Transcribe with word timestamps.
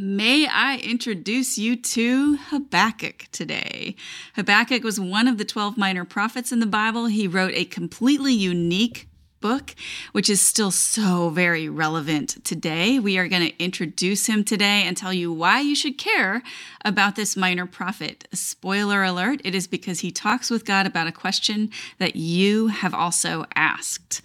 may 0.00 0.46
I 0.46 0.78
introduce 0.78 1.58
you 1.58 1.76
to 1.76 2.36
Habakkuk 2.36 3.26
today. 3.32 3.94
Habakkuk 4.34 4.82
was 4.82 4.98
one 4.98 5.28
of 5.28 5.36
the 5.36 5.44
12 5.44 5.76
minor 5.76 6.06
prophets 6.06 6.52
in 6.52 6.60
the 6.60 6.66
Bible. 6.66 7.06
He 7.06 7.28
wrote 7.28 7.52
a 7.54 7.66
completely 7.66 8.32
unique 8.32 9.08
book, 9.40 9.74
which 10.12 10.30
is 10.30 10.40
still 10.40 10.70
so 10.70 11.28
very 11.30 11.68
relevant 11.68 12.42
today. 12.44 12.98
We 12.98 13.18
are 13.18 13.28
going 13.28 13.46
to 13.46 13.62
introduce 13.62 14.26
him 14.26 14.42
today 14.42 14.84
and 14.84 14.96
tell 14.96 15.12
you 15.12 15.32
why 15.32 15.60
you 15.60 15.74
should 15.74 15.98
care 15.98 16.42
about 16.84 17.16
this 17.16 17.36
minor 17.36 17.66
prophet. 17.66 18.26
Spoiler 18.32 19.02
alert, 19.02 19.40
it 19.44 19.54
is 19.54 19.66
because 19.66 20.00
he 20.00 20.10
talks 20.10 20.50
with 20.50 20.64
God 20.64 20.86
about 20.86 21.06
a 21.08 21.12
question 21.12 21.70
that 21.98 22.16
you 22.16 22.68
have 22.68 22.94
also 22.94 23.44
asked. 23.54 24.22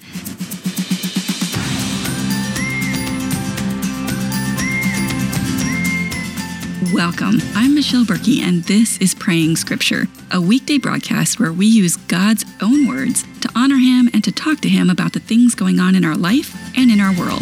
Welcome. 6.94 7.42
I'm 7.56 7.74
Michelle 7.74 8.04
Berkey, 8.04 8.42
and 8.42 8.64
this 8.64 8.98
is 9.00 9.16
Praying 9.16 9.56
Scripture, 9.56 10.08
a 10.32 10.40
weekday 10.40 10.78
broadcast 10.78 11.40
where 11.40 11.52
we 11.52 11.66
use 11.66 11.96
God's 11.96 12.46
own 12.62 12.88
words 12.88 13.24
to 13.42 13.50
honor 13.56 13.78
Him 13.78 14.10
and 14.14 14.24
to 14.24 14.32
talk 14.32 14.60
to 14.62 14.70
Him 14.70 14.90
about 14.90 15.14
the 15.14 15.20
things 15.20 15.56
going 15.56 15.80
on 15.80 15.96
in 15.96 16.06
our 16.06 16.16
life 16.16 16.56
and 16.78 16.92
in 16.92 17.00
our 17.00 17.18
world. 17.18 17.42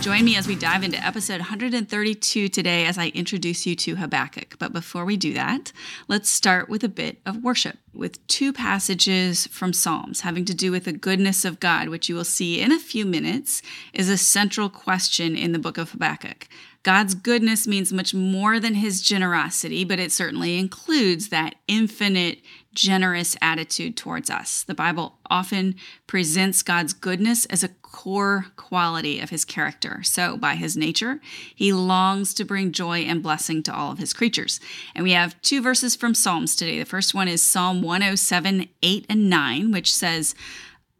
Join 0.00 0.24
me 0.24 0.34
as 0.34 0.48
we 0.48 0.54
dive 0.54 0.82
into 0.82 0.96
episode 0.96 1.40
132 1.40 2.48
today 2.48 2.86
as 2.86 2.96
I 2.96 3.08
introduce 3.08 3.66
you 3.66 3.76
to 3.76 3.96
Habakkuk. 3.96 4.56
But 4.58 4.72
before 4.72 5.04
we 5.04 5.18
do 5.18 5.34
that, 5.34 5.72
let's 6.08 6.30
start 6.30 6.70
with 6.70 6.82
a 6.82 6.88
bit 6.88 7.20
of 7.26 7.44
worship 7.44 7.76
with 7.92 8.26
two 8.26 8.50
passages 8.50 9.46
from 9.48 9.74
Psalms 9.74 10.22
having 10.22 10.46
to 10.46 10.54
do 10.54 10.72
with 10.72 10.84
the 10.84 10.94
goodness 10.94 11.44
of 11.44 11.60
God, 11.60 11.90
which 11.90 12.08
you 12.08 12.14
will 12.14 12.24
see 12.24 12.62
in 12.62 12.72
a 12.72 12.78
few 12.78 13.04
minutes 13.04 13.60
is 13.92 14.08
a 14.08 14.16
central 14.16 14.70
question 14.70 15.36
in 15.36 15.52
the 15.52 15.58
book 15.58 15.76
of 15.76 15.90
Habakkuk. 15.90 16.48
God's 16.82 17.14
goodness 17.14 17.66
means 17.66 17.92
much 17.92 18.14
more 18.14 18.58
than 18.58 18.76
his 18.76 19.02
generosity, 19.02 19.84
but 19.84 19.98
it 19.98 20.12
certainly 20.12 20.58
includes 20.58 21.28
that 21.28 21.56
infinite, 21.68 22.38
generous 22.74 23.36
attitude 23.42 23.96
towards 23.96 24.30
us. 24.30 24.62
The 24.62 24.74
Bible 24.74 25.18
often 25.28 25.74
presents 26.06 26.62
God's 26.62 26.92
goodness 26.92 27.44
as 27.46 27.64
a 27.64 27.68
core 27.68 28.46
quality 28.56 29.20
of 29.20 29.30
his 29.30 29.44
character. 29.44 30.02
So, 30.04 30.36
by 30.36 30.54
his 30.54 30.76
nature, 30.76 31.20
he 31.54 31.72
longs 31.72 32.32
to 32.34 32.44
bring 32.44 32.72
joy 32.72 33.00
and 33.00 33.22
blessing 33.22 33.62
to 33.64 33.74
all 33.74 33.92
of 33.92 33.98
his 33.98 34.12
creatures. 34.12 34.60
And 34.94 35.02
we 35.02 35.12
have 35.12 35.40
two 35.42 35.60
verses 35.60 35.96
from 35.96 36.14
Psalms 36.14 36.54
today. 36.54 36.78
The 36.78 36.84
first 36.84 37.14
one 37.14 37.28
is 37.28 37.42
Psalm 37.42 37.82
107, 37.82 38.68
8 38.82 39.06
and 39.08 39.28
9, 39.28 39.72
which 39.72 39.92
says, 39.92 40.34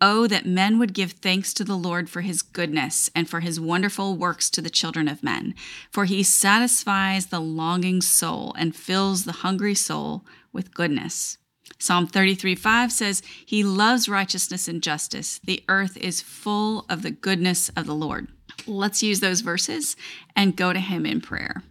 Oh, 0.02 0.26
that 0.26 0.46
men 0.46 0.78
would 0.78 0.94
give 0.94 1.12
thanks 1.12 1.52
to 1.54 1.62
the 1.62 1.76
Lord 1.76 2.08
for 2.08 2.22
his 2.22 2.40
goodness 2.40 3.10
and 3.14 3.28
for 3.28 3.40
his 3.40 3.60
wonderful 3.60 4.16
works 4.16 4.48
to 4.50 4.62
the 4.62 4.70
children 4.70 5.08
of 5.08 5.22
men. 5.22 5.54
For 5.90 6.06
he 6.06 6.22
satisfies 6.22 7.26
the 7.26 7.40
longing 7.40 8.00
soul 8.00 8.54
and 8.58 8.74
fills 8.74 9.24
the 9.24 9.32
hungry 9.32 9.74
soul 9.74 10.24
with 10.52 10.72
goodness. 10.72 11.36
Psalm 11.80 12.06
33 12.06 12.54
5 12.54 12.92
says, 12.92 13.22
He 13.44 13.64
loves 13.64 14.08
righteousness 14.08 14.68
and 14.68 14.82
justice. 14.82 15.40
The 15.42 15.64
earth 15.68 15.96
is 15.96 16.20
full 16.20 16.84
of 16.88 17.02
the 17.02 17.10
goodness 17.10 17.70
of 17.70 17.86
the 17.86 17.94
Lord. 17.94 18.28
Let's 18.66 19.02
use 19.02 19.20
those 19.20 19.40
verses 19.40 19.96
and 20.36 20.56
go 20.56 20.72
to 20.72 20.78
Him 20.78 21.06
in 21.06 21.20
prayer. 21.20 21.62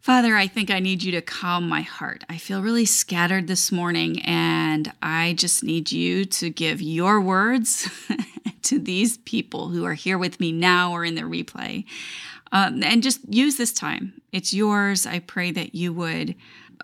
Father, 0.00 0.36
I 0.36 0.46
think 0.46 0.70
I 0.70 0.78
need 0.78 1.02
you 1.02 1.12
to 1.12 1.20
calm 1.20 1.68
my 1.68 1.82
heart. 1.82 2.24
I 2.30 2.38
feel 2.38 2.62
really 2.62 2.86
scattered 2.86 3.48
this 3.48 3.72
morning, 3.72 4.22
and 4.22 4.90
I 5.02 5.34
just 5.36 5.64
need 5.64 5.90
you 5.90 6.24
to 6.24 6.48
give 6.48 6.80
your 6.80 7.20
words 7.20 7.90
to 8.62 8.78
these 8.78 9.18
people 9.18 9.68
who 9.68 9.84
are 9.84 9.94
here 9.94 10.16
with 10.16 10.40
me 10.40 10.52
now 10.52 10.92
or 10.92 11.04
in 11.04 11.16
the 11.16 11.22
replay. 11.22 11.84
Um, 12.52 12.82
and 12.82 13.02
just 13.02 13.20
use 13.28 13.56
this 13.56 13.72
time. 13.72 14.22
It's 14.32 14.54
yours. 14.54 15.04
I 15.04 15.18
pray 15.18 15.50
that 15.50 15.74
you 15.74 15.92
would 15.92 16.36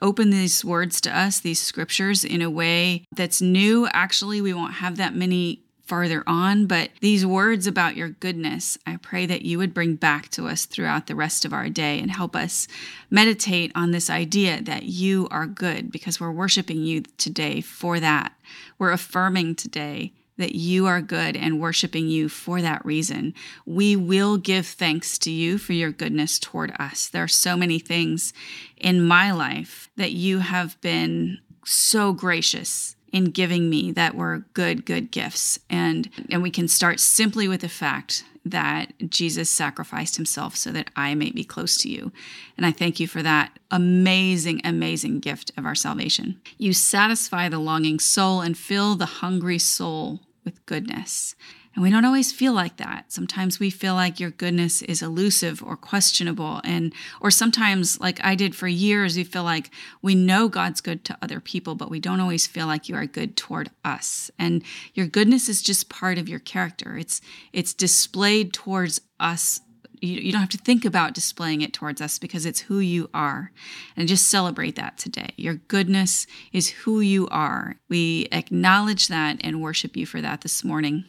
open 0.04 0.28
these 0.30 0.64
words 0.64 1.00
to 1.00 1.18
us, 1.18 1.40
these 1.40 1.60
scriptures, 1.60 2.24
in 2.24 2.42
a 2.42 2.50
way 2.50 3.04
that's 3.16 3.40
new. 3.40 3.88
Actually, 3.92 4.40
we 4.42 4.52
won't 4.52 4.74
have 4.74 4.98
that 4.98 5.14
many 5.14 5.62
farther 5.86 6.22
on, 6.26 6.66
but 6.66 6.90
these 7.00 7.26
words 7.26 7.66
about 7.66 7.96
your 7.96 8.10
goodness, 8.10 8.78
I 8.86 8.96
pray 8.96 9.26
that 9.26 9.42
you 9.42 9.58
would 9.58 9.74
bring 9.74 9.96
back 9.96 10.28
to 10.30 10.46
us 10.46 10.66
throughout 10.66 11.06
the 11.06 11.14
rest 11.14 11.44
of 11.44 11.52
our 11.52 11.68
day 11.68 11.98
and 11.98 12.10
help 12.10 12.36
us 12.36 12.68
meditate 13.10 13.72
on 13.74 13.90
this 13.90 14.08
idea 14.08 14.62
that 14.62 14.84
you 14.84 15.26
are 15.30 15.46
good 15.46 15.90
because 15.90 16.20
we're 16.20 16.30
worshiping 16.30 16.84
you 16.84 17.02
today 17.18 17.60
for 17.60 17.98
that. 18.00 18.32
We're 18.78 18.92
affirming 18.92 19.56
today 19.56 20.12
that 20.36 20.54
you 20.54 20.86
are 20.86 21.00
good 21.00 21.36
and 21.36 21.60
worshiping 21.60 22.08
you 22.08 22.28
for 22.28 22.60
that 22.60 22.84
reason. 22.84 23.34
We 23.66 23.96
will 23.96 24.36
give 24.36 24.66
thanks 24.66 25.18
to 25.18 25.30
you 25.30 25.58
for 25.58 25.72
your 25.72 25.92
goodness 25.92 26.38
toward 26.38 26.72
us. 26.78 27.08
There 27.08 27.22
are 27.22 27.28
so 27.28 27.56
many 27.56 27.78
things 27.78 28.32
in 28.76 29.04
my 29.04 29.30
life 29.30 29.88
that 29.96 30.12
you 30.12 30.40
have 30.40 30.80
been 30.80 31.38
so 31.64 32.12
gracious 32.12 32.96
in 33.14 33.26
giving 33.26 33.70
me 33.70 33.92
that 33.92 34.16
were 34.16 34.44
good 34.54 34.84
good 34.84 35.10
gifts 35.12 35.58
and 35.70 36.10
and 36.30 36.42
we 36.42 36.50
can 36.50 36.66
start 36.66 36.98
simply 36.98 37.46
with 37.46 37.60
the 37.60 37.68
fact 37.68 38.24
that 38.44 38.92
Jesus 39.08 39.48
sacrificed 39.48 40.16
himself 40.16 40.56
so 40.56 40.70
that 40.72 40.90
I 40.96 41.14
may 41.14 41.30
be 41.30 41.44
close 41.44 41.78
to 41.78 41.88
you. 41.88 42.12
And 42.58 42.66
I 42.66 42.72
thank 42.72 43.00
you 43.00 43.08
for 43.08 43.22
that 43.22 43.58
amazing, 43.70 44.60
amazing 44.64 45.20
gift 45.20 45.50
of 45.56 45.64
our 45.64 45.74
salvation. 45.74 46.40
You 46.58 46.74
satisfy 46.74 47.48
the 47.48 47.58
longing 47.58 47.98
soul 47.98 48.42
and 48.42 48.58
fill 48.58 48.96
the 48.96 49.06
hungry 49.06 49.58
soul 49.58 50.20
with 50.44 50.66
goodness. 50.66 51.34
And 51.74 51.82
we 51.82 51.90
don't 51.90 52.04
always 52.04 52.30
feel 52.30 52.52
like 52.52 52.76
that. 52.76 53.12
Sometimes 53.12 53.58
we 53.58 53.68
feel 53.68 53.94
like 53.94 54.20
your 54.20 54.30
goodness 54.30 54.80
is 54.82 55.02
elusive 55.02 55.62
or 55.62 55.76
questionable 55.76 56.60
and 56.62 56.94
or 57.20 57.30
sometimes 57.30 57.98
like 58.00 58.24
I 58.24 58.34
did 58.36 58.54
for 58.54 58.68
years 58.68 59.16
we 59.16 59.24
feel 59.24 59.42
like 59.42 59.70
we 60.00 60.14
know 60.14 60.48
God's 60.48 60.80
good 60.80 61.04
to 61.06 61.18
other 61.20 61.40
people 61.40 61.74
but 61.74 61.90
we 61.90 61.98
don't 61.98 62.20
always 62.20 62.46
feel 62.46 62.66
like 62.66 62.88
you 62.88 62.94
are 62.94 63.06
good 63.06 63.36
toward 63.36 63.70
us. 63.84 64.30
And 64.38 64.62
your 64.94 65.06
goodness 65.06 65.48
is 65.48 65.62
just 65.62 65.88
part 65.88 66.16
of 66.16 66.28
your 66.28 66.38
character. 66.38 66.96
It's 66.96 67.20
it's 67.52 67.74
displayed 67.74 68.52
towards 68.52 69.00
us 69.18 69.60
you, 70.00 70.20
you, 70.20 70.32
don't 70.32 70.42
have 70.42 70.50
to 70.50 70.58
think 70.58 70.84
about 70.84 71.14
displaying 71.14 71.62
it 71.62 71.72
towards 71.72 72.02
us 72.02 72.18
because 72.18 72.44
it's 72.44 72.60
who 72.60 72.78
you 72.78 73.08
are. 73.14 73.52
And 73.96 74.06
just 74.06 74.28
celebrate 74.28 74.76
that 74.76 74.98
today. 74.98 75.30
Your 75.36 75.54
goodness 75.54 76.26
is 76.52 76.68
who 76.68 77.00
you 77.00 77.26
are. 77.28 77.76
We 77.88 78.28
acknowledge 78.30 79.08
that 79.08 79.38
and 79.40 79.62
worship 79.62 79.96
you 79.96 80.04
for 80.04 80.20
that 80.20 80.42
this 80.42 80.62
morning. 80.62 81.04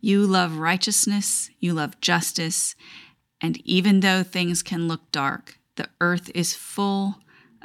You 0.00 0.26
love 0.26 0.58
righteousness, 0.58 1.50
you 1.58 1.74
love 1.74 2.00
justice, 2.00 2.74
and 3.40 3.58
even 3.66 4.00
though 4.00 4.22
things 4.22 4.62
can 4.62 4.88
look 4.88 5.10
dark, 5.12 5.58
the 5.76 5.88
earth 6.00 6.30
is 6.34 6.54
full 6.54 7.16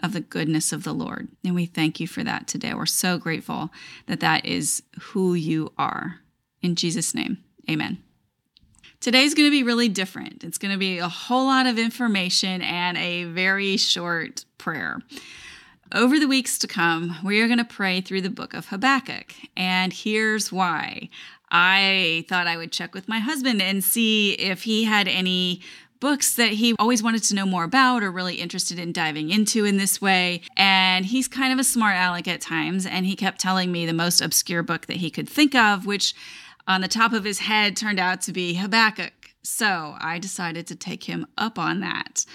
of 0.02 0.14
the 0.14 0.22
goodness 0.22 0.72
of 0.72 0.84
the 0.84 0.94
Lord. 0.94 1.30
And 1.44 1.56
we 1.56 1.66
thank 1.66 2.00
you 2.00 2.08
for 2.08 2.24
that 2.24 2.48
today. 2.48 2.74
We're 2.74 2.86
so 2.86 3.18
grateful 3.18 3.70
that 4.08 4.20
that 4.20 4.46
is 4.46 4.84
who 5.00 5.34
you 5.34 5.72
are. 5.78 6.22
In 6.62 6.76
Jesus' 6.76 7.14
name, 7.14 7.38
amen. 7.70 8.04
Today's 9.00 9.34
going 9.34 9.48
to 9.48 9.52
be 9.52 9.64
really 9.64 9.90
different. 9.90 10.44
It's 10.44 10.60
going 10.60 10.72
to 10.72 10.78
be 10.78 11.00
a 11.00 11.08
whole 11.08 11.46
lot 11.46 11.66
of 11.66 11.80
information 11.80 12.62
and 12.62 12.98
a 12.98 13.24
very 13.26 13.78
short 13.78 14.46
prayer. 14.58 15.02
Over 15.94 16.20
the 16.20 16.28
weeks 16.28 16.58
to 16.60 16.68
come, 16.68 17.18
we 17.24 17.42
are 17.42 17.48
going 17.48 17.58
to 17.58 17.66
pray 17.66 18.00
through 18.02 18.22
the 18.22 18.30
book 18.30 18.54
of 18.54 18.68
Habakkuk. 18.68 19.34
And 19.58 19.92
here's 19.92 20.52
why. 20.52 21.10
I 21.52 22.26
thought 22.30 22.48
I 22.48 22.58
would 22.58 22.72
check 22.72 22.96
with 22.96 23.08
my 23.08 23.20
husband 23.20 23.62
and 23.62 23.84
see 23.84 24.32
if 24.34 24.64
he 24.64 24.86
had 24.86 25.08
any 25.08 25.62
books 26.00 26.34
that 26.36 26.54
he 26.54 26.74
always 26.80 27.04
wanted 27.04 27.22
to 27.24 27.36
know 27.36 27.46
more 27.46 27.64
about 27.64 28.02
or 28.02 28.12
really 28.12 28.36
interested 28.36 28.80
in 28.80 28.92
diving 28.92 29.30
into 29.30 29.66
in 29.66 29.78
this 29.78 30.02
way. 30.02 30.42
And 30.58 31.06
he's 31.06 31.28
kind 31.28 31.54
of 31.54 31.60
a 31.60 31.64
smart 31.64 31.96
aleck 31.96 32.28
at 32.28 32.42
times. 32.42 32.86
And 32.86 33.06
he 33.06 33.16
kept 33.16 33.40
telling 33.40 33.72
me 33.72 33.86
the 33.86 33.94
most 33.94 34.20
obscure 34.20 34.64
book 34.64 34.88
that 34.88 34.98
he 34.98 35.12
could 35.12 35.30
think 35.30 35.54
of, 35.54 35.86
which 35.86 36.16
on 36.68 36.82
the 36.82 36.88
top 36.88 37.14
of 37.14 37.24
his 37.24 37.40
head 37.40 37.78
turned 37.78 38.00
out 38.00 38.22
to 38.22 38.34
be 38.34 38.56
Habakkuk. 38.56 39.14
So 39.44 39.96
I 40.00 40.20
decided 40.20 40.68
to 40.68 40.76
take 40.76 41.04
him 41.04 41.28
up 41.38 41.60
on 41.60 41.80
that. 41.82 42.26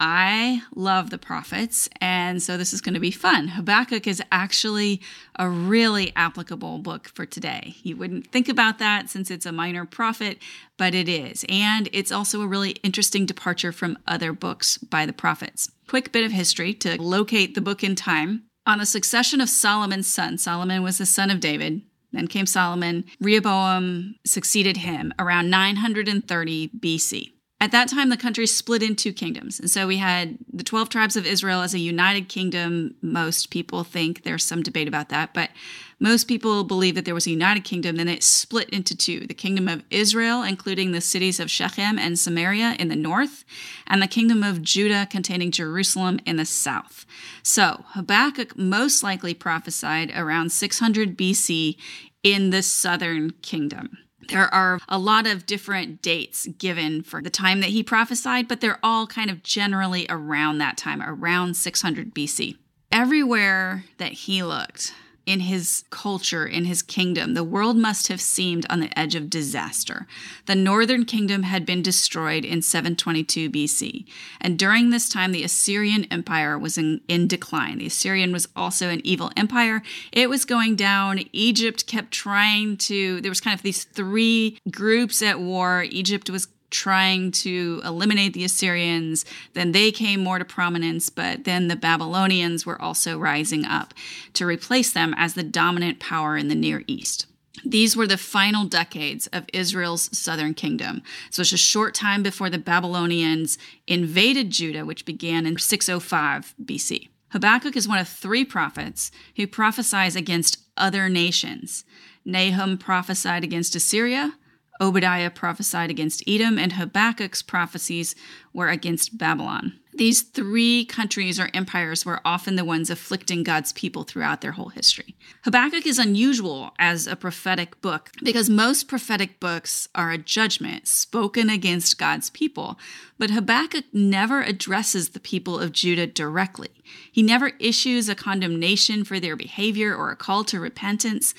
I 0.00 0.62
love 0.76 1.10
the 1.10 1.18
prophets, 1.18 1.88
and 2.00 2.40
so 2.40 2.56
this 2.56 2.72
is 2.72 2.80
going 2.80 2.94
to 2.94 3.00
be 3.00 3.10
fun. 3.10 3.48
Habakkuk 3.48 4.06
is 4.06 4.22
actually 4.30 5.00
a 5.36 5.48
really 5.48 6.12
applicable 6.14 6.78
book 6.78 7.08
for 7.08 7.26
today. 7.26 7.74
You 7.82 7.96
wouldn't 7.96 8.30
think 8.30 8.48
about 8.48 8.78
that 8.78 9.10
since 9.10 9.28
it's 9.28 9.46
a 9.46 9.50
minor 9.50 9.84
prophet, 9.84 10.38
but 10.76 10.94
it 10.94 11.08
is. 11.08 11.44
And 11.48 11.88
it's 11.92 12.12
also 12.12 12.42
a 12.42 12.46
really 12.46 12.72
interesting 12.84 13.26
departure 13.26 13.72
from 13.72 13.98
other 14.06 14.32
books 14.32 14.78
by 14.78 15.04
the 15.04 15.12
prophets. 15.12 15.70
Quick 15.88 16.12
bit 16.12 16.24
of 16.24 16.30
history 16.30 16.74
to 16.74 17.00
locate 17.02 17.56
the 17.56 17.60
book 17.60 17.82
in 17.82 17.96
time. 17.96 18.44
On 18.66 18.78
the 18.78 18.86
succession 18.86 19.40
of 19.40 19.48
Solomon's 19.48 20.06
son, 20.06 20.38
Solomon 20.38 20.82
was 20.84 20.98
the 20.98 21.06
son 21.06 21.30
of 21.30 21.40
David. 21.40 21.82
Then 22.12 22.28
came 22.28 22.46
Solomon. 22.46 23.04
Rehoboam 23.20 24.14
succeeded 24.24 24.78
him 24.78 25.12
around 25.18 25.50
930 25.50 26.68
BC. 26.78 27.32
At 27.60 27.72
that 27.72 27.88
time, 27.88 28.08
the 28.08 28.16
country 28.16 28.46
split 28.46 28.84
in 28.84 28.94
two 28.94 29.12
kingdoms. 29.12 29.58
And 29.58 29.68
so 29.68 29.88
we 29.88 29.96
had 29.96 30.38
the 30.52 30.62
12 30.62 30.88
tribes 30.90 31.16
of 31.16 31.26
Israel 31.26 31.60
as 31.60 31.74
a 31.74 31.80
united 31.80 32.28
kingdom. 32.28 32.94
Most 33.02 33.50
people 33.50 33.82
think 33.82 34.22
there's 34.22 34.44
some 34.44 34.62
debate 34.62 34.86
about 34.86 35.08
that, 35.08 35.34
but 35.34 35.50
most 35.98 36.28
people 36.28 36.62
believe 36.62 36.94
that 36.94 37.04
there 37.04 37.16
was 37.16 37.26
a 37.26 37.32
united 37.32 37.64
kingdom. 37.64 37.96
Then 37.96 38.06
it 38.06 38.22
split 38.22 38.70
into 38.70 38.96
two 38.96 39.26
the 39.26 39.34
kingdom 39.34 39.66
of 39.66 39.82
Israel, 39.90 40.44
including 40.44 40.92
the 40.92 41.00
cities 41.00 41.40
of 41.40 41.50
Shechem 41.50 41.98
and 41.98 42.16
Samaria 42.16 42.76
in 42.78 42.88
the 42.88 42.94
north, 42.96 43.44
and 43.88 44.00
the 44.00 44.06
kingdom 44.06 44.44
of 44.44 44.62
Judah, 44.62 45.08
containing 45.10 45.50
Jerusalem 45.50 46.20
in 46.24 46.36
the 46.36 46.44
south. 46.44 47.06
So 47.42 47.84
Habakkuk 47.88 48.56
most 48.56 49.02
likely 49.02 49.34
prophesied 49.34 50.12
around 50.14 50.52
600 50.52 51.18
BC 51.18 51.76
in 52.22 52.50
the 52.50 52.62
southern 52.62 53.32
kingdom. 53.42 53.98
There 54.28 54.52
are 54.52 54.78
a 54.88 54.98
lot 54.98 55.26
of 55.26 55.46
different 55.46 56.02
dates 56.02 56.46
given 56.58 57.02
for 57.02 57.22
the 57.22 57.30
time 57.30 57.60
that 57.60 57.70
he 57.70 57.82
prophesied, 57.82 58.46
but 58.46 58.60
they're 58.60 58.78
all 58.82 59.06
kind 59.06 59.30
of 59.30 59.42
generally 59.42 60.06
around 60.08 60.58
that 60.58 60.76
time, 60.76 61.02
around 61.02 61.56
600 61.56 62.14
BC. 62.14 62.56
Everywhere 62.92 63.84
that 63.96 64.12
he 64.12 64.42
looked, 64.42 64.92
in 65.28 65.40
his 65.40 65.84
culture, 65.90 66.46
in 66.46 66.64
his 66.64 66.80
kingdom, 66.80 67.34
the 67.34 67.44
world 67.44 67.76
must 67.76 68.08
have 68.08 68.20
seemed 68.20 68.64
on 68.70 68.80
the 68.80 68.98
edge 68.98 69.14
of 69.14 69.28
disaster. 69.28 70.06
The 70.46 70.54
northern 70.54 71.04
kingdom 71.04 71.42
had 71.42 71.66
been 71.66 71.82
destroyed 71.82 72.46
in 72.46 72.62
722 72.62 73.50
BC, 73.50 74.06
and 74.40 74.58
during 74.58 74.88
this 74.88 75.06
time, 75.06 75.32
the 75.32 75.44
Assyrian 75.44 76.06
Empire 76.10 76.58
was 76.58 76.78
in, 76.78 77.02
in 77.08 77.28
decline. 77.28 77.76
The 77.76 77.86
Assyrian 77.88 78.32
was 78.32 78.48
also 78.56 78.88
an 78.88 79.02
evil 79.04 79.30
empire. 79.36 79.82
It 80.12 80.30
was 80.30 80.46
going 80.46 80.76
down. 80.76 81.20
Egypt 81.32 81.86
kept 81.86 82.10
trying 82.10 82.78
to, 82.78 83.20
there 83.20 83.30
was 83.30 83.42
kind 83.42 83.54
of 83.54 83.62
these 83.62 83.84
three 83.84 84.58
groups 84.70 85.20
at 85.20 85.40
war. 85.40 85.84
Egypt 85.90 86.30
was 86.30 86.48
trying 86.70 87.30
to 87.30 87.80
eliminate 87.84 88.34
the 88.34 88.44
Assyrians. 88.44 89.24
Then 89.54 89.72
they 89.72 89.90
came 89.90 90.22
more 90.22 90.38
to 90.38 90.44
prominence, 90.44 91.10
but 91.10 91.44
then 91.44 91.68
the 91.68 91.76
Babylonians 91.76 92.66
were 92.66 92.80
also 92.80 93.18
rising 93.18 93.64
up 93.64 93.94
to 94.34 94.46
replace 94.46 94.92
them 94.92 95.14
as 95.16 95.34
the 95.34 95.42
dominant 95.42 96.00
power 96.00 96.36
in 96.36 96.48
the 96.48 96.54
Near 96.54 96.84
East. 96.86 97.26
These 97.64 97.96
were 97.96 98.06
the 98.06 98.16
final 98.16 98.64
decades 98.64 99.26
of 99.28 99.46
Israel's 99.52 100.16
southern 100.16 100.54
kingdom. 100.54 101.02
So 101.30 101.42
it's 101.42 101.52
a 101.52 101.56
short 101.56 101.94
time 101.94 102.22
before 102.22 102.50
the 102.50 102.58
Babylonians 102.58 103.58
invaded 103.86 104.50
Judah, 104.50 104.84
which 104.84 105.04
began 105.04 105.46
in 105.46 105.58
605 105.58 106.54
BC. 106.62 107.08
Habakkuk 107.30 107.76
is 107.76 107.88
one 107.88 107.98
of 107.98 108.08
three 108.08 108.44
prophets 108.44 109.10
who 109.36 109.46
prophesies 109.46 110.16
against 110.16 110.58
other 110.76 111.08
nations. 111.08 111.84
Nahum 112.24 112.78
prophesied 112.78 113.44
against 113.44 113.74
Assyria, 113.74 114.34
Obadiah 114.80 115.30
prophesied 115.30 115.90
against 115.90 116.22
Edom, 116.26 116.58
and 116.58 116.74
Habakkuk's 116.74 117.42
prophecies 117.42 118.14
were 118.52 118.68
against 118.68 119.18
Babylon. 119.18 119.78
These 119.98 120.22
three 120.22 120.84
countries 120.84 121.40
or 121.40 121.50
empires 121.52 122.06
were 122.06 122.20
often 122.24 122.54
the 122.54 122.64
ones 122.64 122.88
afflicting 122.88 123.42
God's 123.42 123.72
people 123.72 124.04
throughout 124.04 124.42
their 124.42 124.52
whole 124.52 124.68
history. 124.68 125.16
Habakkuk 125.42 125.86
is 125.86 125.98
unusual 125.98 126.72
as 126.78 127.08
a 127.08 127.16
prophetic 127.16 127.80
book 127.80 128.12
because 128.22 128.48
most 128.48 128.86
prophetic 128.86 129.40
books 129.40 129.88
are 129.96 130.12
a 130.12 130.18
judgment 130.18 130.86
spoken 130.86 131.50
against 131.50 131.98
God's 131.98 132.30
people, 132.30 132.78
but 133.18 133.30
Habakkuk 133.30 133.86
never 133.92 134.40
addresses 134.40 135.08
the 135.08 135.20
people 135.20 135.58
of 135.58 135.72
Judah 135.72 136.06
directly. 136.06 136.70
He 137.10 137.22
never 137.22 137.52
issues 137.58 138.08
a 138.08 138.14
condemnation 138.14 139.02
for 139.02 139.18
their 139.18 139.34
behavior 139.34 139.96
or 139.96 140.12
a 140.12 140.16
call 140.16 140.44
to 140.44 140.60
repentance. 140.60 141.34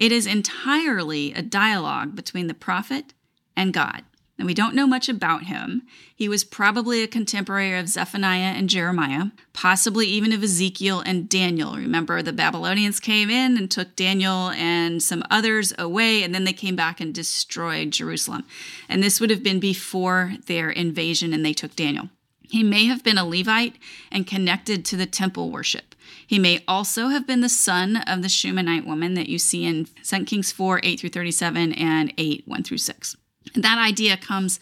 It 0.00 0.12
is 0.12 0.26
entirely 0.26 1.34
a 1.34 1.42
dialogue 1.42 2.16
between 2.16 2.46
the 2.46 2.54
prophet 2.54 3.12
and 3.54 3.74
God. 3.74 4.02
And 4.38 4.46
we 4.46 4.54
don't 4.54 4.74
know 4.74 4.86
much 4.86 5.10
about 5.10 5.44
him. 5.44 5.82
He 6.16 6.26
was 6.26 6.44
probably 6.44 7.02
a 7.02 7.06
contemporary 7.06 7.78
of 7.78 7.90
Zephaniah 7.90 8.54
and 8.56 8.70
Jeremiah, 8.70 9.26
possibly 9.52 10.06
even 10.06 10.32
of 10.32 10.42
Ezekiel 10.42 11.00
and 11.00 11.28
Daniel. 11.28 11.76
Remember, 11.76 12.22
the 12.22 12.32
Babylonians 12.32 13.00
came 13.00 13.28
in 13.28 13.58
and 13.58 13.70
took 13.70 13.94
Daniel 13.94 14.48
and 14.52 15.02
some 15.02 15.22
others 15.30 15.74
away, 15.78 16.22
and 16.22 16.34
then 16.34 16.44
they 16.44 16.54
came 16.54 16.74
back 16.74 17.02
and 17.02 17.14
destroyed 17.14 17.90
Jerusalem. 17.90 18.46
And 18.88 19.02
this 19.02 19.20
would 19.20 19.28
have 19.28 19.42
been 19.42 19.60
before 19.60 20.32
their 20.46 20.70
invasion, 20.70 21.34
and 21.34 21.44
they 21.44 21.52
took 21.52 21.76
Daniel. 21.76 22.08
He 22.50 22.62
may 22.64 22.86
have 22.86 23.04
been 23.04 23.18
a 23.18 23.26
Levite 23.26 23.76
and 24.10 24.26
connected 24.26 24.84
to 24.86 24.96
the 24.96 25.06
temple 25.06 25.50
worship. 25.50 25.94
He 26.26 26.38
may 26.38 26.64
also 26.66 27.08
have 27.08 27.26
been 27.26 27.40
the 27.40 27.48
son 27.48 27.96
of 27.96 28.22
the 28.22 28.28
Shunammite 28.28 28.86
woman 28.86 29.14
that 29.14 29.28
you 29.28 29.38
see 29.38 29.64
in 29.64 29.86
2 30.02 30.24
Kings 30.24 30.50
4 30.50 30.80
8 30.82 31.00
through 31.00 31.10
37 31.10 31.72
and 31.74 32.12
8 32.18 32.42
1 32.46 32.62
through 32.64 32.78
6. 32.78 33.16
And 33.54 33.64
that 33.64 33.78
idea 33.78 34.16
comes 34.16 34.58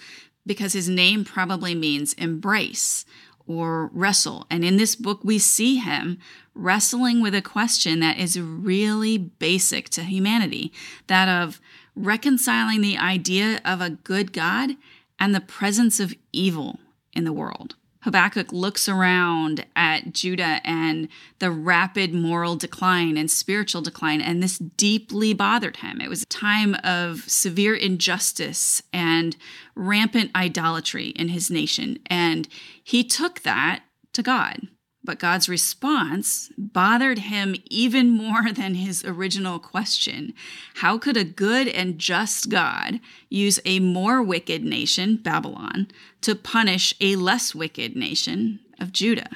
because 0.47 0.75
his 0.75 0.89
name 0.89 1.25
probably 1.25 1.75
means 1.75 2.13
embrace 2.15 3.05
or 3.47 3.91
wrestle. 3.95 4.47
And 4.51 4.65
in 4.65 4.77
this 4.77 4.95
book, 4.95 5.21
we 5.25 5.39
see 5.39 5.77
him 5.77 6.19
wrestling 6.55 7.23
with 7.23 7.35
a 7.35 7.43
question 7.43 8.01
that 8.01 8.19
is 8.19 8.39
really 8.39 9.17
basic 9.17 9.89
to 9.91 10.03
humanity 10.03 10.73
that 11.07 11.29
of 11.29 11.61
reconciling 11.97 12.83
the 12.83 12.99
idea 12.99 13.61
of 13.65 13.81
a 13.81 13.91
good 13.91 14.33
God 14.33 14.71
and 15.19 15.35
the 15.35 15.41
presence 15.41 15.99
of 15.99 16.15
evil 16.33 16.79
in 17.13 17.25
the 17.25 17.33
world. 17.33 17.75
Habakkuk 18.03 18.53
looks 18.53 18.89
around 18.89 19.67
at 19.75 20.13
Judah 20.13 20.61
and 20.65 21.09
the 21.41 21.51
rapid 21.51 22.15
moral 22.15 22.57
decline 22.57 23.17
and 23.17 23.31
spiritual 23.31 23.83
decline, 23.83 24.21
and 24.21 24.43
this 24.43 24.59
deeply 24.59 25.35
bothered 25.35 25.79
him. 25.79 26.01
It 26.01 26.09
was 26.09 26.23
a 26.23 26.27
time 26.27 26.77
of 26.85 27.29
severe 27.29 27.75
injustice 27.75 28.83
and 28.93 29.37
rampant 29.75 30.31
idolatry 30.35 31.09
in 31.09 31.29
his 31.29 31.51
nation, 31.51 31.99
and 32.07 32.49
he 32.83 33.03
took 33.03 33.41
that 33.41 33.83
to 34.13 34.23
God. 34.23 34.69
But 35.09 35.19
God's 35.19 35.49
response 35.49 36.53
bothered 36.59 37.21
him 37.21 37.57
even 37.71 38.11
more 38.11 38.53
than 38.53 38.75
his 38.75 39.03
original 39.07 39.59
question. 39.59 40.35
How 40.75 40.99
could 40.99 41.17
a 41.17 41.25
good 41.25 41.67
and 41.67 41.99
just 41.99 42.51
God 42.51 43.01
use 43.31 43.59
a 43.65 43.81
more 43.81 44.23
wicked 44.23 44.63
nation, 44.63 45.17
Babylon, 45.17 45.89
to 46.21 46.35
punish 46.35 46.95
a 47.01 47.17
less 47.17 47.55
wicked 47.55 47.97
nation 47.97 48.61
of 48.79 48.93
Judah? 48.93 49.31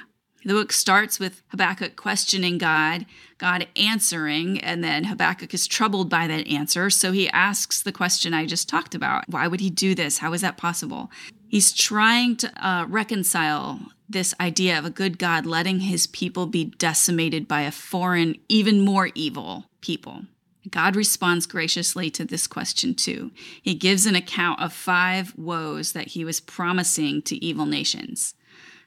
The 0.44 0.52
book 0.52 0.72
starts 0.72 1.18
with 1.18 1.40
Habakkuk 1.52 1.96
questioning 1.96 2.58
God, 2.58 3.06
God 3.38 3.66
answering, 3.74 4.60
and 4.60 4.84
then 4.84 5.04
Habakkuk 5.04 5.54
is 5.54 5.66
troubled 5.66 6.10
by 6.10 6.26
that 6.26 6.46
answer. 6.48 6.90
So 6.90 7.12
he 7.12 7.30
asks 7.30 7.80
the 7.80 7.92
question 7.92 8.34
I 8.34 8.44
just 8.44 8.68
talked 8.68 8.94
about 8.94 9.26
Why 9.30 9.48
would 9.48 9.60
he 9.60 9.70
do 9.70 9.94
this? 9.94 10.18
How 10.18 10.34
is 10.34 10.42
that 10.42 10.58
possible? 10.58 11.10
He's 11.48 11.72
trying 11.72 12.36
to 12.38 12.66
uh, 12.66 12.84
reconcile 12.88 13.80
this 14.12 14.34
idea 14.40 14.78
of 14.78 14.84
a 14.84 14.90
good 14.90 15.18
God 15.18 15.46
letting 15.46 15.80
his 15.80 16.06
people 16.06 16.46
be 16.46 16.64
decimated 16.64 17.48
by 17.48 17.62
a 17.62 17.70
foreign, 17.70 18.36
even 18.48 18.80
more 18.80 19.10
evil 19.14 19.66
people. 19.80 20.22
God 20.70 20.94
responds 20.94 21.46
graciously 21.46 22.08
to 22.10 22.24
this 22.24 22.46
question 22.46 22.94
too. 22.94 23.32
He 23.60 23.74
gives 23.74 24.06
an 24.06 24.14
account 24.14 24.60
of 24.60 24.72
five 24.72 25.36
woes 25.36 25.92
that 25.92 26.08
he 26.08 26.24
was 26.24 26.40
promising 26.40 27.22
to 27.22 27.44
evil 27.44 27.66
nations. 27.66 28.34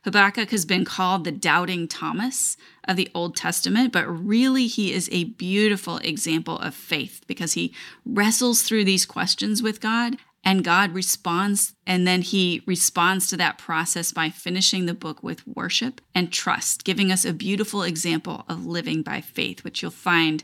Habakkuk 0.05 0.51
has 0.51 0.65
been 0.65 0.85
called 0.85 1.23
the 1.23 1.31
doubting 1.31 1.87
Thomas 1.87 2.57
of 2.87 2.95
the 2.95 3.09
Old 3.15 3.35
Testament, 3.35 3.91
but 3.91 4.05
really 4.05 4.67
he 4.67 4.93
is 4.93 5.09
a 5.11 5.23
beautiful 5.23 5.97
example 5.97 6.59
of 6.59 6.75
faith 6.75 7.21
because 7.25 7.53
he 7.53 7.73
wrestles 8.05 8.61
through 8.61 8.85
these 8.85 9.05
questions 9.05 9.63
with 9.63 9.81
God 9.81 10.17
and 10.45 10.63
God 10.63 10.93
responds, 10.93 11.73
and 11.87 12.07
then 12.07 12.21
He 12.21 12.61
responds 12.67 13.27
to 13.27 13.37
that 13.37 13.57
process 13.57 14.11
by 14.11 14.29
finishing 14.29 14.85
the 14.85 14.93
book 14.93 15.23
with 15.23 15.45
worship 15.47 15.99
and 16.13 16.31
trust, 16.31 16.83
giving 16.83 17.11
us 17.11 17.25
a 17.25 17.33
beautiful 17.33 17.81
example 17.81 18.45
of 18.47 18.65
living 18.65 19.01
by 19.01 19.19
faith, 19.21 19.63
which 19.63 19.81
you'll 19.81 19.89
find 19.89 20.43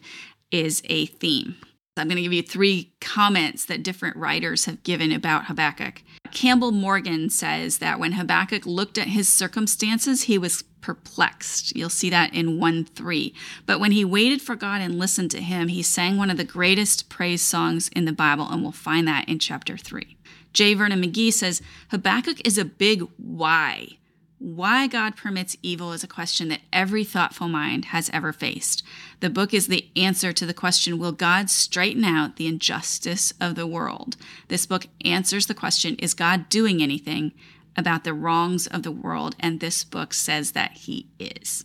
is 0.49 0.81
a 0.85 1.05
theme. 1.05 1.55
I'm 1.97 2.07
going 2.07 2.15
to 2.15 2.21
give 2.21 2.31
you 2.31 2.41
three 2.41 2.93
comments 3.01 3.65
that 3.65 3.83
different 3.83 4.15
writers 4.15 4.63
have 4.63 4.81
given 4.83 5.11
about 5.11 5.45
Habakkuk. 5.45 6.03
Campbell 6.31 6.71
Morgan 6.71 7.29
says 7.29 7.79
that 7.79 7.99
when 7.99 8.13
Habakkuk 8.13 8.65
looked 8.65 8.97
at 8.97 9.09
his 9.09 9.27
circumstances, 9.27 10.23
he 10.23 10.37
was 10.37 10.63
perplexed. 10.79 11.75
You'll 11.75 11.89
see 11.89 12.09
that 12.09 12.33
in 12.33 12.59
1 12.59 12.85
3. 12.85 13.33
But 13.65 13.81
when 13.81 13.91
he 13.91 14.05
waited 14.05 14.41
for 14.41 14.55
God 14.55 14.79
and 14.79 14.97
listened 14.97 15.31
to 15.31 15.41
him, 15.41 15.67
he 15.67 15.83
sang 15.83 16.15
one 16.15 16.29
of 16.29 16.37
the 16.37 16.45
greatest 16.45 17.09
praise 17.09 17.41
songs 17.41 17.89
in 17.89 18.05
the 18.05 18.13
Bible, 18.13 18.47
and 18.49 18.63
we'll 18.63 18.71
find 18.71 19.05
that 19.09 19.27
in 19.27 19.37
chapter 19.37 19.75
3. 19.75 20.15
J. 20.53 20.73
Vernon 20.73 21.01
McGee 21.01 21.33
says 21.33 21.61
Habakkuk 21.89 22.45
is 22.47 22.57
a 22.57 22.65
big 22.65 23.05
why. 23.17 23.97
Why 24.43 24.87
God 24.87 25.15
permits 25.15 25.55
evil 25.61 25.91
is 25.93 26.03
a 26.03 26.07
question 26.07 26.49
that 26.49 26.61
every 26.73 27.03
thoughtful 27.03 27.47
mind 27.47 27.85
has 27.85 28.09
ever 28.11 28.33
faced. 28.33 28.81
The 29.19 29.29
book 29.29 29.53
is 29.53 29.67
the 29.67 29.87
answer 29.95 30.33
to 30.33 30.47
the 30.47 30.53
question 30.53 30.97
Will 30.97 31.11
God 31.11 31.47
straighten 31.47 32.03
out 32.03 32.37
the 32.37 32.47
injustice 32.47 33.35
of 33.39 33.53
the 33.53 33.67
world? 33.67 34.17
This 34.47 34.65
book 34.65 34.87
answers 35.05 35.45
the 35.45 35.53
question 35.53 35.95
Is 35.97 36.15
God 36.15 36.49
doing 36.49 36.81
anything? 36.81 37.33
about 37.77 38.03
the 38.03 38.13
wrongs 38.13 38.67
of 38.67 38.83
the 38.83 38.91
world, 38.91 39.33
and 39.39 39.59
this 39.59 39.85
book 39.85 40.13
says 40.13 40.51
that 40.51 40.73
he 40.73 41.07
is. 41.19 41.63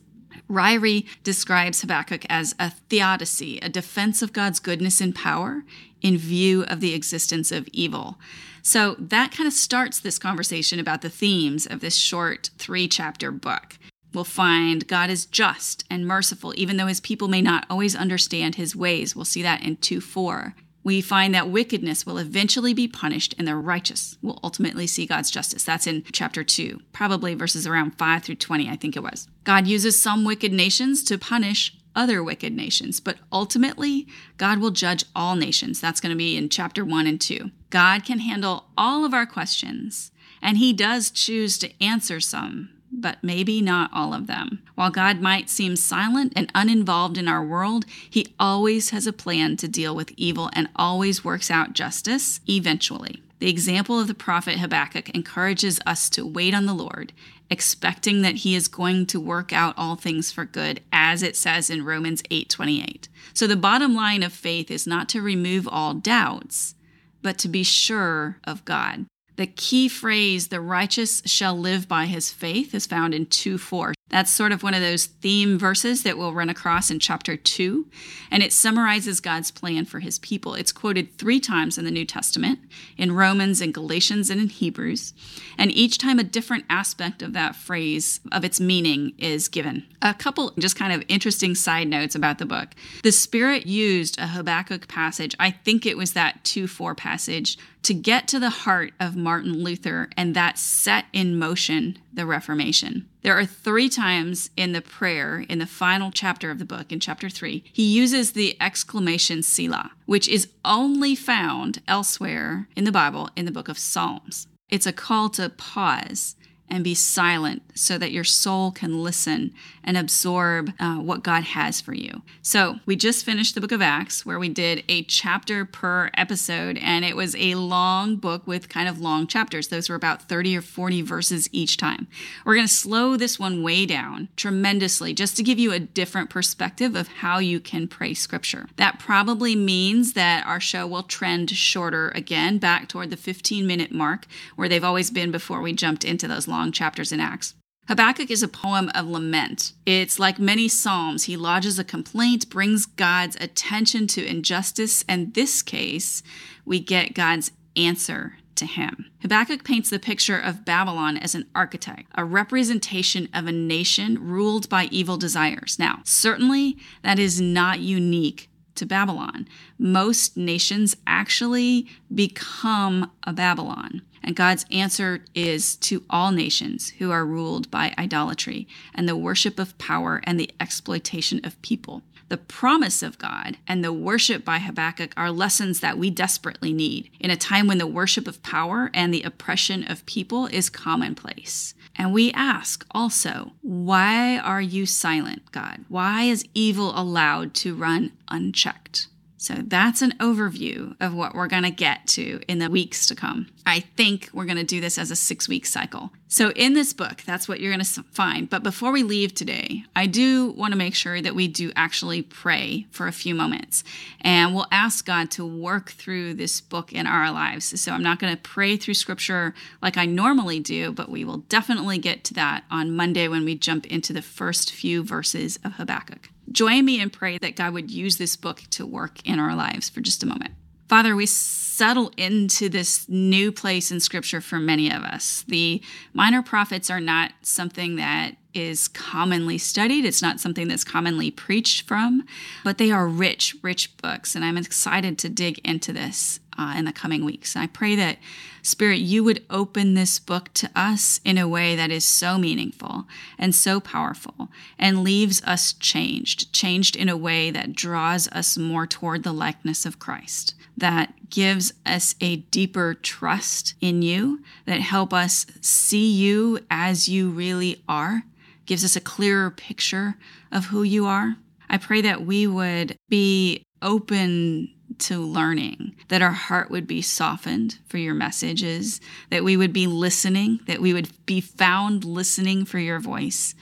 Ryrie 0.48 1.06
describes 1.24 1.80
Habakkuk 1.80 2.24
as 2.28 2.54
a 2.60 2.70
theodicy, 2.70 3.58
a 3.58 3.68
defense 3.68 4.22
of 4.22 4.32
God's 4.32 4.60
goodness 4.60 5.00
and 5.00 5.14
power 5.14 5.64
in 6.02 6.16
view 6.16 6.62
of 6.64 6.80
the 6.80 6.94
existence 6.94 7.50
of 7.50 7.66
evil. 7.72 8.18
So 8.66 8.96
that 8.98 9.30
kind 9.30 9.46
of 9.46 9.52
starts 9.52 10.00
this 10.00 10.18
conversation 10.18 10.80
about 10.80 11.00
the 11.00 11.08
themes 11.08 11.66
of 11.66 11.78
this 11.78 11.94
short 11.94 12.50
three 12.58 12.88
chapter 12.88 13.30
book. 13.30 13.78
We'll 14.12 14.24
find 14.24 14.88
God 14.88 15.08
is 15.08 15.24
just 15.24 15.84
and 15.88 16.04
merciful, 16.04 16.52
even 16.56 16.76
though 16.76 16.88
his 16.88 16.98
people 16.98 17.28
may 17.28 17.40
not 17.40 17.64
always 17.70 17.94
understand 17.94 18.56
his 18.56 18.74
ways. 18.74 19.14
We'll 19.14 19.24
see 19.24 19.42
that 19.42 19.62
in 19.62 19.76
2 19.76 20.00
4. 20.00 20.56
We 20.82 21.00
find 21.00 21.32
that 21.32 21.48
wickedness 21.48 22.04
will 22.04 22.18
eventually 22.18 22.74
be 22.74 22.88
punished 22.88 23.36
and 23.38 23.46
the 23.46 23.54
righteous 23.54 24.18
will 24.20 24.40
ultimately 24.42 24.88
see 24.88 25.06
God's 25.06 25.30
justice. 25.30 25.62
That's 25.62 25.86
in 25.86 26.02
chapter 26.10 26.42
2, 26.42 26.80
probably 26.92 27.34
verses 27.34 27.68
around 27.68 27.96
5 27.96 28.24
through 28.24 28.34
20, 28.34 28.68
I 28.68 28.74
think 28.74 28.96
it 28.96 29.02
was. 29.02 29.28
God 29.44 29.68
uses 29.68 30.00
some 30.00 30.24
wicked 30.24 30.52
nations 30.52 31.04
to 31.04 31.18
punish 31.18 31.75
other 31.96 32.22
wicked 32.22 32.52
nations, 32.52 33.00
but 33.00 33.16
ultimately, 33.32 34.06
God 34.36 34.58
will 34.60 34.70
judge 34.70 35.04
all 35.16 35.34
nations. 35.34 35.80
That's 35.80 36.00
going 36.00 36.10
to 36.10 36.16
be 36.16 36.36
in 36.36 36.48
chapter 36.48 36.84
1 36.84 37.06
and 37.06 37.20
2. 37.20 37.50
God 37.70 38.04
can 38.04 38.20
handle 38.20 38.66
all 38.78 39.04
of 39.04 39.14
our 39.14 39.26
questions, 39.26 40.12
and 40.40 40.58
He 40.58 40.72
does 40.72 41.10
choose 41.10 41.58
to 41.58 41.82
answer 41.82 42.20
some, 42.20 42.68
but 42.92 43.24
maybe 43.24 43.60
not 43.60 43.90
all 43.92 44.14
of 44.14 44.26
them. 44.26 44.62
While 44.74 44.90
God 44.90 45.20
might 45.20 45.50
seem 45.50 45.74
silent 45.74 46.32
and 46.36 46.52
uninvolved 46.54 47.18
in 47.18 47.26
our 47.26 47.44
world, 47.44 47.84
He 48.08 48.34
always 48.38 48.90
has 48.90 49.06
a 49.06 49.12
plan 49.12 49.56
to 49.56 49.66
deal 49.66 49.96
with 49.96 50.12
evil 50.16 50.50
and 50.52 50.68
always 50.76 51.24
works 51.24 51.50
out 51.50 51.72
justice 51.72 52.40
eventually. 52.48 53.22
The 53.38 53.50
example 53.50 54.00
of 54.00 54.06
the 54.06 54.14
prophet 54.14 54.58
Habakkuk 54.58 55.10
encourages 55.10 55.78
us 55.84 56.08
to 56.10 56.26
wait 56.26 56.54
on 56.54 56.64
the 56.64 56.72
Lord, 56.72 57.12
expecting 57.50 58.22
that 58.22 58.36
he 58.36 58.54
is 58.54 58.68
going 58.68 59.06
to 59.06 59.20
work 59.20 59.52
out 59.52 59.74
all 59.76 59.96
things 59.96 60.32
for 60.32 60.44
good, 60.44 60.80
as 60.92 61.22
it 61.22 61.36
says 61.36 61.70
in 61.70 61.84
Romans 61.84 62.22
8:28. 62.30 63.08
So 63.32 63.46
the 63.46 63.56
bottom 63.56 63.94
line 63.94 64.22
of 64.22 64.32
faith 64.32 64.70
is 64.70 64.86
not 64.86 65.08
to 65.10 65.22
remove 65.22 65.68
all 65.68 65.94
doubts, 65.94 66.74
but 67.22 67.38
to 67.38 67.48
be 67.48 67.62
sure 67.62 68.38
of 68.44 68.64
God. 68.64 69.06
The 69.36 69.46
key 69.46 69.88
phrase, 69.88 70.48
the 70.48 70.60
righteous 70.60 71.22
shall 71.26 71.56
live 71.58 71.86
by 71.86 72.06
his 72.06 72.32
faith, 72.32 72.74
is 72.74 72.86
found 72.86 73.14
in 73.14 73.26
2 73.26 73.58
4. 73.58 73.92
That's 74.08 74.30
sort 74.30 74.52
of 74.52 74.62
one 74.62 74.72
of 74.72 74.80
those 74.80 75.06
theme 75.06 75.58
verses 75.58 76.04
that 76.04 76.16
we'll 76.16 76.32
run 76.32 76.48
across 76.48 76.90
in 76.90 77.00
chapter 77.00 77.36
2, 77.36 77.86
and 78.30 78.42
it 78.42 78.52
summarizes 78.52 79.18
God's 79.18 79.50
plan 79.50 79.84
for 79.84 79.98
his 79.98 80.20
people. 80.20 80.54
It's 80.54 80.70
quoted 80.70 81.18
three 81.18 81.40
times 81.40 81.76
in 81.76 81.84
the 81.84 81.90
New 81.90 82.04
Testament, 82.04 82.60
in 82.96 83.12
Romans, 83.12 83.60
in 83.60 83.72
Galatians, 83.72 84.30
and 84.30 84.40
in 84.40 84.48
Hebrews, 84.48 85.12
and 85.58 85.72
each 85.72 85.98
time 85.98 86.20
a 86.20 86.24
different 86.24 86.64
aspect 86.70 87.20
of 87.20 87.32
that 87.32 87.56
phrase, 87.56 88.20
of 88.30 88.44
its 88.44 88.60
meaning, 88.60 89.12
is 89.18 89.48
given. 89.48 89.84
A 90.00 90.14
couple 90.14 90.52
just 90.56 90.76
kind 90.76 90.92
of 90.92 91.02
interesting 91.08 91.56
side 91.56 91.88
notes 91.88 92.14
about 92.14 92.38
the 92.38 92.46
book. 92.46 92.68
The 93.02 93.12
Spirit 93.12 93.66
used 93.66 94.20
a 94.20 94.28
Habakkuk 94.28 94.86
passage, 94.86 95.34
I 95.40 95.50
think 95.50 95.84
it 95.84 95.96
was 95.96 96.12
that 96.12 96.44
2 96.44 96.68
4 96.68 96.94
passage, 96.94 97.58
to 97.86 97.94
get 97.94 98.26
to 98.26 98.40
the 98.40 98.50
heart 98.50 98.92
of 98.98 99.14
Martin 99.14 99.62
Luther, 99.62 100.08
and 100.16 100.34
that 100.34 100.58
set 100.58 101.04
in 101.12 101.38
motion 101.38 101.96
the 102.12 102.26
Reformation. 102.26 103.08
There 103.22 103.38
are 103.38 103.46
three 103.46 103.88
times 103.88 104.50
in 104.56 104.72
the 104.72 104.82
prayer, 104.82 105.46
in 105.48 105.60
the 105.60 105.66
final 105.66 106.10
chapter 106.10 106.50
of 106.50 106.58
the 106.58 106.64
book, 106.64 106.90
in 106.90 106.98
chapter 106.98 107.28
three, 107.28 107.62
he 107.72 107.84
uses 107.84 108.32
the 108.32 108.56
exclamation 108.60 109.40
Selah, 109.40 109.92
which 110.04 110.26
is 110.28 110.48
only 110.64 111.14
found 111.14 111.80
elsewhere 111.86 112.66
in 112.74 112.82
the 112.82 112.90
Bible 112.90 113.30
in 113.36 113.44
the 113.44 113.52
book 113.52 113.68
of 113.68 113.78
Psalms. 113.78 114.48
It's 114.68 114.86
a 114.86 114.92
call 114.92 115.28
to 115.30 115.48
pause 115.48 116.34
and 116.68 116.84
be 116.84 116.94
silent 116.94 117.62
so 117.74 117.98
that 117.98 118.12
your 118.12 118.24
soul 118.24 118.70
can 118.70 119.02
listen 119.02 119.52
and 119.84 119.96
absorb 119.96 120.72
uh, 120.80 120.96
what 120.96 121.22
God 121.22 121.44
has 121.44 121.80
for 121.80 121.94
you. 121.94 122.22
So, 122.42 122.80
we 122.86 122.96
just 122.96 123.24
finished 123.24 123.54
the 123.54 123.60
book 123.60 123.72
of 123.72 123.82
Acts 123.82 124.26
where 124.26 124.38
we 124.38 124.48
did 124.48 124.82
a 124.88 125.04
chapter 125.04 125.64
per 125.64 126.10
episode, 126.14 126.78
and 126.78 127.04
it 127.04 127.14
was 127.14 127.36
a 127.36 127.54
long 127.54 128.16
book 128.16 128.46
with 128.46 128.68
kind 128.68 128.88
of 128.88 129.00
long 129.00 129.26
chapters. 129.26 129.68
Those 129.68 129.88
were 129.88 129.94
about 129.94 130.28
30 130.28 130.56
or 130.56 130.62
40 130.62 131.02
verses 131.02 131.48
each 131.52 131.76
time. 131.76 132.08
We're 132.44 132.54
going 132.54 132.66
to 132.66 132.72
slow 132.72 133.16
this 133.16 133.38
one 133.38 133.62
way 133.62 133.86
down 133.86 134.28
tremendously 134.36 135.14
just 135.14 135.36
to 135.36 135.42
give 135.42 135.58
you 135.58 135.72
a 135.72 135.78
different 135.78 136.30
perspective 136.30 136.96
of 136.96 137.08
how 137.08 137.38
you 137.38 137.60
can 137.60 137.86
pray 137.86 138.14
scripture. 138.14 138.68
That 138.76 138.98
probably 138.98 139.54
means 139.54 140.14
that 140.14 140.46
our 140.46 140.60
show 140.60 140.86
will 140.86 141.02
trend 141.04 141.50
shorter 141.50 142.10
again, 142.14 142.58
back 142.58 142.88
toward 142.88 143.10
the 143.10 143.16
15 143.16 143.66
minute 143.66 143.92
mark 143.92 144.26
where 144.56 144.68
they've 144.68 144.82
always 144.82 145.10
been 145.10 145.30
before 145.30 145.60
we 145.60 145.72
jumped 145.72 146.04
into 146.04 146.26
those 146.26 146.48
long 146.48 146.55
long 146.56 146.72
chapters 146.72 147.12
in 147.12 147.20
Acts. 147.20 147.54
Habakkuk 147.86 148.30
is 148.30 148.42
a 148.42 148.48
poem 148.48 148.90
of 148.94 149.06
lament. 149.06 149.72
It's 149.84 150.18
like 150.18 150.38
many 150.38 150.68
Psalms. 150.68 151.24
He 151.24 151.36
lodges 151.36 151.78
a 151.78 151.84
complaint, 151.84 152.50
brings 152.50 152.86
God's 152.86 153.36
attention 153.36 154.06
to 154.08 154.26
injustice, 154.26 155.04
and 155.08 155.34
this 155.34 155.62
case, 155.62 156.22
we 156.64 156.80
get 156.80 157.14
God's 157.14 157.52
answer 157.76 158.38
to 158.56 158.66
him. 158.66 159.10
Habakkuk 159.20 159.64
paints 159.64 159.90
the 159.90 159.98
picture 159.98 160.38
of 160.38 160.64
Babylon 160.64 161.18
as 161.18 161.34
an 161.34 161.46
archetype, 161.54 162.06
a 162.14 162.24
representation 162.24 163.28
of 163.34 163.46
a 163.46 163.52
nation 163.52 164.18
ruled 164.18 164.68
by 164.68 164.88
evil 164.90 165.18
desires. 165.18 165.78
Now, 165.78 166.00
certainly 166.04 166.78
that 167.02 167.18
is 167.18 167.40
not 167.40 167.80
unique 167.80 168.48
to 168.76 168.86
Babylon. 168.86 169.46
Most 169.78 170.36
nations 170.36 170.96
actually 171.06 171.86
become 172.14 173.10
a 173.24 173.32
Babylon. 173.32 174.02
And 174.22 174.36
God's 174.36 174.66
answer 174.70 175.24
is 175.34 175.76
to 175.76 176.04
all 176.10 176.32
nations 176.32 176.90
who 176.98 177.10
are 177.10 177.26
ruled 177.26 177.70
by 177.70 177.94
idolatry 177.98 178.66
and 178.94 179.08
the 179.08 179.16
worship 179.16 179.58
of 179.58 179.76
power 179.78 180.20
and 180.24 180.38
the 180.38 180.50
exploitation 180.60 181.40
of 181.44 181.60
people. 181.62 182.02
The 182.28 182.36
promise 182.36 183.04
of 183.04 183.18
God 183.18 183.56
and 183.68 183.84
the 183.84 183.92
worship 183.92 184.44
by 184.44 184.58
Habakkuk 184.58 185.12
are 185.16 185.30
lessons 185.30 185.78
that 185.78 185.96
we 185.96 186.10
desperately 186.10 186.72
need 186.72 187.08
in 187.20 187.30
a 187.30 187.36
time 187.36 187.68
when 187.68 187.78
the 187.78 187.86
worship 187.86 188.26
of 188.26 188.42
power 188.42 188.90
and 188.92 189.14
the 189.14 189.22
oppression 189.22 189.88
of 189.88 190.04
people 190.06 190.46
is 190.46 190.68
commonplace. 190.68 191.74
And 191.94 192.12
we 192.12 192.32
ask 192.32 192.84
also, 192.90 193.52
why 193.62 194.38
are 194.38 194.60
you 194.60 194.86
silent, 194.86 195.52
God? 195.52 195.84
Why 195.88 196.24
is 196.24 196.44
evil 196.52 196.98
allowed 196.98 197.54
to 197.54 197.76
run 197.76 198.10
unchecked? 198.28 199.06
So 199.46 199.54
that's 199.64 200.02
an 200.02 200.10
overview 200.18 200.96
of 200.98 201.14
what 201.14 201.32
we're 201.32 201.46
going 201.46 201.62
to 201.62 201.70
get 201.70 202.08
to 202.08 202.40
in 202.48 202.58
the 202.58 202.68
weeks 202.68 203.06
to 203.06 203.14
come. 203.14 203.46
I 203.64 203.78
think 203.78 204.28
we're 204.32 204.44
going 204.44 204.56
to 204.56 204.64
do 204.64 204.80
this 204.80 204.98
as 204.98 205.12
a 205.12 205.16
six 205.16 205.48
week 205.48 205.66
cycle. 205.66 206.10
So, 206.26 206.50
in 206.50 206.74
this 206.74 206.92
book, 206.92 207.22
that's 207.24 207.46
what 207.46 207.60
you're 207.60 207.72
going 207.72 207.84
to 207.84 208.02
find. 208.10 208.50
But 208.50 208.64
before 208.64 208.90
we 208.90 209.04
leave 209.04 209.34
today, 209.34 209.84
I 209.94 210.06
do 210.06 210.50
want 210.50 210.72
to 210.72 210.76
make 210.76 210.96
sure 210.96 211.22
that 211.22 211.36
we 211.36 211.46
do 211.46 211.70
actually 211.76 212.22
pray 212.22 212.88
for 212.90 213.06
a 213.06 213.12
few 213.12 213.36
moments. 213.36 213.84
And 214.20 214.52
we'll 214.52 214.66
ask 214.72 215.06
God 215.06 215.30
to 215.32 215.46
work 215.46 215.90
through 215.90 216.34
this 216.34 216.60
book 216.60 216.92
in 216.92 217.06
our 217.06 217.30
lives. 217.30 217.80
So, 217.80 217.92
I'm 217.92 218.02
not 218.02 218.18
going 218.18 218.34
to 218.34 218.42
pray 218.42 218.76
through 218.76 218.94
scripture 218.94 219.54
like 219.80 219.96
I 219.96 220.06
normally 220.06 220.58
do, 220.58 220.90
but 220.90 221.08
we 221.08 221.24
will 221.24 221.38
definitely 221.48 221.98
get 221.98 222.24
to 222.24 222.34
that 222.34 222.64
on 222.68 222.96
Monday 222.96 223.28
when 223.28 223.44
we 223.44 223.54
jump 223.54 223.86
into 223.86 224.12
the 224.12 224.22
first 224.22 224.72
few 224.72 225.04
verses 225.04 225.60
of 225.64 225.74
Habakkuk. 225.74 226.30
Join 226.50 226.84
me 226.84 227.00
and 227.00 227.12
pray 227.12 227.38
that 227.38 227.56
God 227.56 227.72
would 227.74 227.90
use 227.90 228.16
this 228.16 228.36
book 228.36 228.62
to 228.70 228.86
work 228.86 229.26
in 229.26 229.38
our 229.38 229.54
lives 229.54 229.88
for 229.88 230.00
just 230.00 230.22
a 230.22 230.26
moment. 230.26 230.54
Father, 230.88 231.16
we 231.16 231.26
settle 231.26 232.12
into 232.16 232.68
this 232.68 233.08
new 233.08 233.50
place 233.50 233.90
in 233.90 233.98
Scripture 234.00 234.40
for 234.40 234.58
many 234.58 234.90
of 234.90 235.02
us. 235.02 235.44
The 235.48 235.82
minor 236.14 236.42
prophets 236.42 236.90
are 236.90 237.00
not 237.00 237.32
something 237.42 237.96
that 237.96 238.36
is 238.54 238.88
commonly 238.88 239.58
studied, 239.58 240.04
it's 240.04 240.22
not 240.22 240.40
something 240.40 240.68
that's 240.68 240.84
commonly 240.84 241.30
preached 241.30 241.86
from, 241.86 242.24
but 242.64 242.78
they 242.78 242.90
are 242.90 243.06
rich, 243.06 243.54
rich 243.62 243.94
books. 243.98 244.34
And 244.34 244.44
I'm 244.44 244.56
excited 244.56 245.18
to 245.18 245.28
dig 245.28 245.58
into 245.58 245.92
this 245.92 246.40
uh, 246.58 246.74
in 246.76 246.84
the 246.84 246.92
coming 246.92 247.24
weeks. 247.24 247.54
And 247.54 247.62
I 247.62 247.66
pray 247.66 247.96
that, 247.96 248.18
Spirit, 248.62 248.98
you 248.98 249.22
would 249.22 249.44
open 249.48 249.94
this 249.94 250.18
book 250.18 250.52
to 250.54 250.70
us 250.74 251.20
in 251.24 251.38
a 251.38 251.48
way 251.48 251.76
that 251.76 251.90
is 251.90 252.04
so 252.04 252.38
meaningful 252.38 253.06
and 253.38 253.54
so 253.54 253.80
powerful 253.80 254.48
and 254.78 255.04
leaves 255.04 255.42
us 255.44 255.72
changed, 255.72 256.52
changed 256.52 256.96
in 256.96 257.08
a 257.08 257.16
way 257.16 257.50
that 257.50 257.74
draws 257.74 258.28
us 258.28 258.58
more 258.58 258.86
toward 258.86 259.22
the 259.22 259.32
likeness 259.32 259.86
of 259.86 259.98
Christ, 259.98 260.54
that 260.76 261.30
gives 261.30 261.72
us 261.84 262.14
a 262.20 262.36
deeper 262.36 262.94
trust 262.94 263.74
in 263.80 264.02
you, 264.02 264.42
that 264.64 264.80
help 264.80 265.12
us 265.12 265.46
see 265.60 266.10
you 266.10 266.58
as 266.70 267.08
you 267.08 267.30
really 267.30 267.82
are, 267.88 268.24
gives 268.66 268.84
us 268.84 268.96
a 268.96 269.00
clearer 269.00 269.50
picture 269.50 270.16
of 270.50 270.66
who 270.66 270.82
you 270.82 271.06
are. 271.06 271.36
I 271.68 271.78
pray 271.78 272.00
that 272.02 272.24
we 272.26 272.46
would 272.46 272.96
be 273.08 273.64
open 273.82 274.72
to 275.00 275.18
learning, 275.20 275.94
that 276.08 276.22
our 276.22 276.32
heart 276.32 276.70
would 276.70 276.86
be 276.86 277.02
softened 277.02 277.78
for 277.86 277.98
your 277.98 278.14
messages, 278.14 279.00
that 279.30 279.44
we 279.44 279.56
would 279.56 279.72
be 279.72 279.86
listening, 279.86 280.60
that 280.66 280.80
we 280.80 280.92
would 280.92 281.10
be 281.26 281.40
found 281.40 282.04
listening 282.04 282.64
for 282.64 282.78
your 282.78 282.98
voice, 282.98 283.54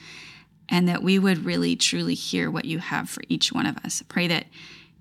and 0.69 0.87
that 0.87 1.03
we 1.03 1.19
would 1.19 1.45
really 1.45 1.75
truly 1.75 2.15
hear 2.15 2.49
what 2.49 2.65
you 2.65 2.79
have 2.79 3.09
for 3.09 3.23
each 3.29 3.51
one 3.51 3.65
of 3.65 3.77
us. 3.85 4.03
Pray 4.07 4.27
that 4.27 4.45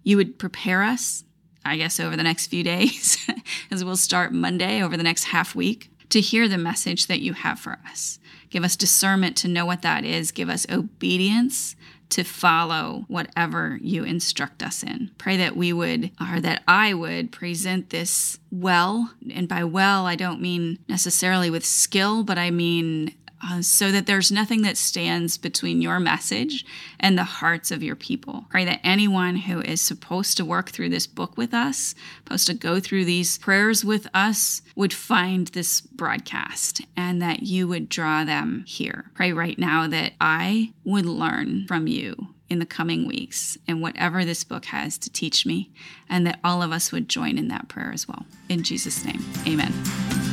you 0.03 0.17
would 0.17 0.39
prepare 0.39 0.83
us, 0.83 1.25
I 1.65 1.77
guess, 1.77 1.99
over 1.99 2.17
the 2.17 2.23
next 2.23 2.49
few 2.49 2.63
days, 2.65 3.29
as 3.71 3.85
we'll 3.85 3.97
start 3.97 4.33
Monday 4.33 4.83
over 4.83 4.97
the 4.97 5.03
next 5.03 5.25
half 5.25 5.55
week, 5.55 5.91
to 6.11 6.21
hear 6.21 6.49
the 6.49 6.59
message 6.59 7.07
that 7.07 7.21
you 7.21 7.33
have 7.33 7.59
for 7.59 7.79
us. 7.89 8.19
Give 8.51 8.63
us 8.63 8.77
discernment 8.77 9.37
to 9.39 9.49
know 9.49 9.67
what 9.67 9.83
that 9.83 10.05
is. 10.05 10.31
Give 10.31 10.49
us 10.49 10.67
obedience 10.71 11.75
to 12.11 12.25
follow 12.25 13.05
whatever 13.09 13.79
you 13.81 14.05
instruct 14.05 14.63
us 14.63 14.83
in. 14.83 15.11
Pray 15.19 15.37
that 15.37 15.57
we 15.57 15.73
would, 15.73 16.11
or 16.21 16.41
that 16.41 16.63
I 16.69 16.95
would, 16.95 17.33
present 17.33 17.91
this 17.91 18.39
well. 18.51 19.13
And 19.33 19.49
by 19.49 19.65
well, 19.65 20.07
I 20.07 20.15
don't 20.15 20.41
mean 20.41 20.79
necessarily 20.89 21.51
with 21.51 21.65
skill, 21.65 22.23
but 22.23 22.39
I 22.39 22.51
mean 22.51 23.15
uh, 23.45 23.63
so 23.63 23.93
that 23.93 24.07
there's 24.07 24.33
nothing 24.33 24.63
that 24.63 24.77
stands 24.77 25.37
between 25.37 25.83
your 25.83 26.01
message 26.01 26.65
and 26.99 27.19
the 27.19 27.25
hearts 27.25 27.71
of 27.71 27.83
your 27.83 27.97
people. 27.97 28.47
Pray 28.49 28.65
that 28.65 28.81
anyone 28.83 29.37
who 29.37 29.61
is 29.61 29.81
supposed 29.81 30.37
to 30.37 30.45
work 30.45 30.71
through 30.71 30.89
this 30.89 31.07
book 31.07 31.37
with 31.37 31.53
us, 31.53 31.95
supposed 32.25 32.47
to 32.47 32.55
go 32.55 32.81
through 32.81 33.05
these 33.05 33.39
prayers 33.39 33.85
with 33.85 34.07
us, 34.15 34.63
would 34.75 34.93
find 34.93 35.49
this 35.49 35.81
broadcast 35.81 36.81
and 36.97 37.21
that 37.21 37.43
you 37.43 37.69
would 37.69 37.89
draw 37.89 38.25
them 38.25 38.65
here. 38.67 39.11
Pray 39.15 39.33
right 39.33 39.59
now 39.59 39.87
that 39.87 40.13
I 40.21 40.73
would 40.85 41.07
learn 41.07 41.67
from 41.67 41.87
you 41.87 42.35
in 42.49 42.59
the 42.59 42.67
coming 42.67 43.07
weeks 43.07 43.59
and 43.67 43.83
whatever 43.83 44.25
this 44.25 44.45
book 44.45 44.67
has 44.67 44.97
to 44.99 45.11
teach 45.11 45.45
me, 45.45 45.73
and 46.09 46.27
that 46.27 46.39
all 46.45 46.63
of 46.63 46.73
us 46.73 46.93
would 46.93 47.09
join 47.09 47.39
in 47.39 47.49
that 47.49 47.69
prayer 47.69 47.91
as 47.93 48.07
well. 48.07 48.27
In 48.49 48.63
Jesus' 48.63 49.05
name, 49.05 49.25
amen. 49.47 50.24